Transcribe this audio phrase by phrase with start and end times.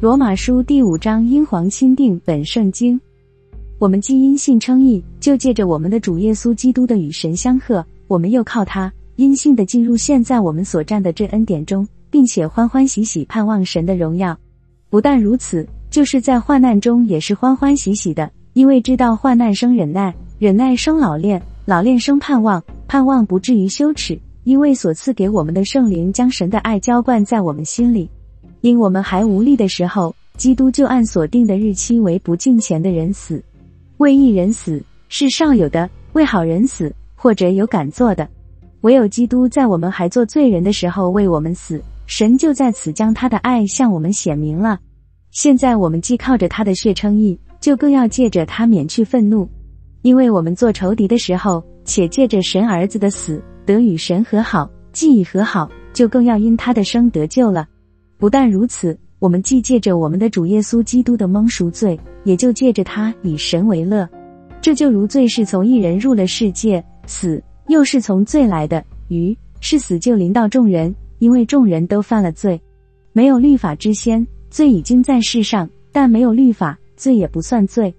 [0.00, 2.98] 罗马书第五章英皇钦定本圣经。
[3.78, 14.34] 我们既因信称义，就借着我们的主耶稣基督的与神相合，我们又靠他因信的进入现在我们所占的这恩典中，并且欢欢喜喜盼望神的荣耀。
[14.88, 28.08] 不但如此，就是在患难中也是欢欢喜喜的，因为知道患难生忍耐，忍耐生老练，老练生盼望，盼望不至于羞耻，因为所赐给我们的圣灵将神的爱浇灌在我们心里。
[28.62, 33.42] 因我们还无力的时候，基督就按所定的日期为不敬虔的人死，
[33.96, 38.28] 为一人死是少有的；为好人死，或者有敢做的。
[38.82, 44.78] 唯有基督在我们还做罪人的时候为我们死，神就在此将他的爱向我们显明了。
[45.30, 49.48] 现在我们既靠着他的血称义，就更要借着他免去愤怒，
[50.02, 57.66] 因为我们做仇敌的时候，且借着神儿子的死得与神和好；既已和好，就更要因他的生得救了。
[58.20, 64.06] 不但如此，我们既借着我们的主耶稣基督的蒙赎罪，也就借着他以神为乐。
[64.60, 72.60] 这就如罪是从一人入了世界，死又是从罪来的，于是死就临到众人，因为众人都犯了罪。
[73.14, 77.92] 没有律法之先，罪已经在世上；但没有律法，罪也不算罪。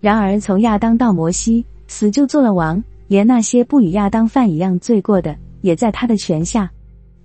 [0.00, 6.70] 然而从亚当到摩西，死就做了王，连那些不与亚当犯一样罪过的，也在他的权下。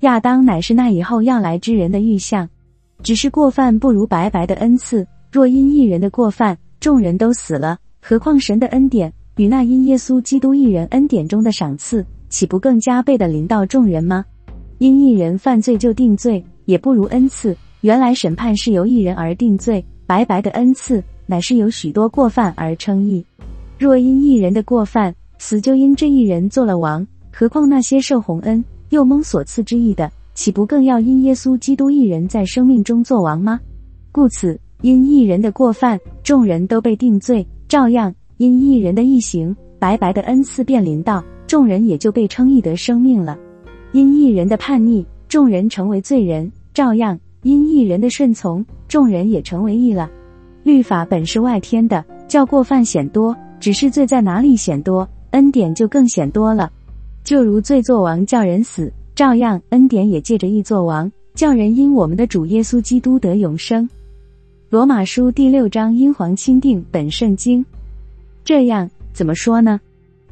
[0.02, 2.48] 亚当乃是那以后要来之人的预象，
[3.04, 5.06] 只是过犯不如白白的恩赐。
[5.32, 14.24] 若因一人的过犯，众人都死了，何况神的恩典与那因耶稣基督一人恩典中的赏赐，岂不更加倍的临到众人吗？
[14.78, 17.56] 因一人犯罪就定罪，也不如恩赐。
[17.82, 23.24] 原来审判是由一人而定罪，白白的恩赐乃是由许多过犯而称义。
[23.78, 28.64] 若因一人的过犯，死就因这一人做了王，何况那些受洪恩？
[28.90, 33.60] 又蒙所赐之意的，岂不更要因耶稣基督一人在生命中作王吗？
[34.12, 43.38] 故此，因一人的过犯，众人都被定罪；照样，因一人的义行，白白的恩赐便临到，众人也就被称义得生命了。
[43.92, 50.10] 因一人的叛逆，众人成为罪人；照样，因一人的顺从，众人也成为义了。
[50.64, 56.72] 律法本是外天的，叫过犯显多；只是罪在哪里显多，恩典就更显多了。
[57.30, 63.88] 就如罪作王叫人死，照样恩典也借着义作王，叫人因我们的主耶稣基督得永生。
[64.72, 67.64] 罗马书第六章英皇钦定本圣经，
[68.44, 69.80] 这样怎么说呢？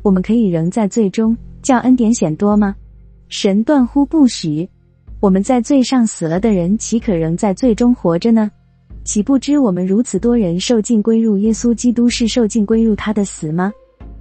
[0.02, 2.76] 我们可以仍在罪中，叫恩典显多吗？
[3.30, 4.68] 神断乎不许！
[5.20, 8.50] 我们在罪上死了的人，岂可仍在罪中活着呢？
[9.04, 13.72] 岂不知我们如此多人受尽归入耶稣基督，是受尽归入他的死吗？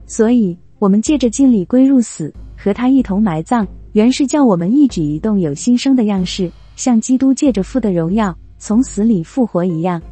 [0.05, 2.31] 所以，我们借着敬礼归入死。
[2.67, 10.03] 和他一同埋葬，原是叫我们一举一动有新生的样式，像基督借着父的荣耀从死里复活一样。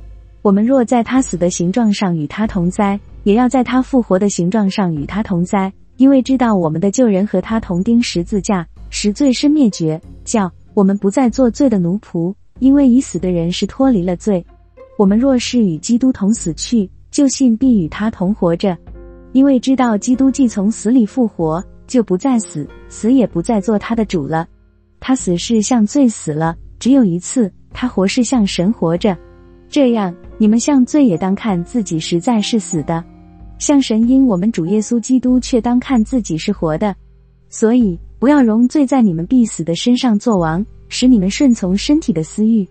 [0.40, 12.32] 我们若在他死的形状上与他同灾，也要在他复活的形状上与他同灾，因为知道我们的旧人和他同钉十字架，使罪身灭绝，叫我们不再做罪的奴仆。
[12.60, 14.46] 因为已死的人是脱离了罪。
[14.96, 18.78] 我们若是与基督同死去，就信必与他同活着，
[19.32, 21.60] 因为知道基督既从死里复活。
[21.94, 24.48] 就不再死，死也不再做他的主了。
[24.98, 29.16] 他死是像罪死了，只有一次；他活是像神活着。
[29.68, 33.04] 这样，你们像罪也当看自己实在是死的，
[33.60, 36.96] 像神因我们主耶稣基督却当看自己是活的。
[37.48, 42.66] 所以，不要容罪在你们必死的身上作王，使你们顺从身体的私欲；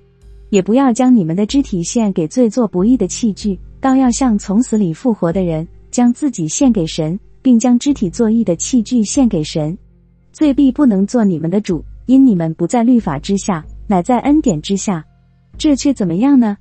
[0.50, 7.18] 也不要将你们的肢体献给罪做不义的器具，倒要像从死里复活的人，将自己献给神。
[7.44, 9.78] 并将肢体作义的器具献给神，
[10.32, 15.06] 罪必不能做你们的主，因你们不在律法之下，乃在恩典之下。
[15.56, 16.58] 这却怎么样呢？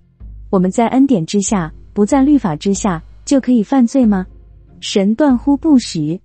[0.50, 4.26] 我们在恩典之下，不在律法之下，就可以犯罪吗？
[4.80, 6.20] 神断乎不许！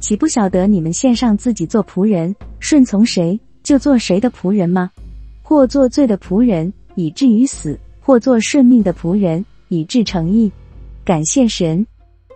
[0.00, 4.90] 岂不晓得你们献上自己做仆人，顺从谁就做谁的仆人吗？
[5.42, 10.50] 或做罪的仆人，以至于死；或做顺命的仆人，以致成义。
[11.04, 11.86] 感谢神。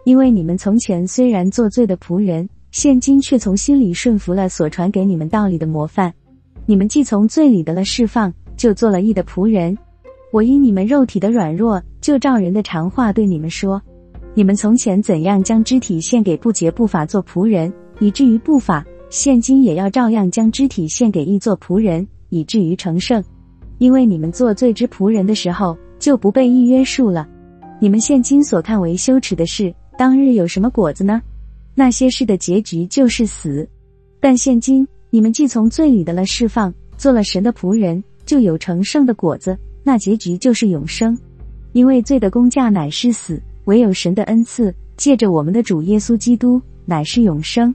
[0.04, 6.12] 因为你们从前虽然做罪的仆人，现今却从心里顺服了所传给你们道理的模范。
[6.66, 9.76] 你们既从罪里得了释放，就做了义的仆人。
[10.30, 13.80] 我因你们肉体的软弱，就照人的常话对你们说：
[14.34, 23.24] 你们从前怎样将肢体献给不洁不法做仆人，以至于不法，现今也要照样将肢体献给义做仆人，以至于成圣。
[23.78, 27.26] 因为你们做罪之仆人的时候，就不被义约束了。
[27.80, 29.74] 你们现今所看为羞耻的事。
[29.96, 31.22] 当日有什么果子呢？
[31.74, 33.68] 那些事的结局就是死。
[34.20, 39.56] 但现今你们既从罪里的了释放，做了神的仆人，就有成圣的果子。
[39.82, 41.16] 那结局就是永生。
[41.72, 47.74] 因为罪的工价乃是死，唯有神的恩赐，借着我们的主耶稣基督，乃是永生。